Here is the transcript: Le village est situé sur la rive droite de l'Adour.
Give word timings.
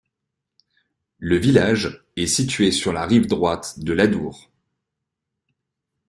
Le 1.19 1.35
village 1.37 2.03
est 2.15 2.25
situé 2.25 2.71
sur 2.71 2.91
la 2.91 3.05
rive 3.05 3.27
droite 3.27 3.77
de 3.77 3.93
l'Adour. 3.93 4.49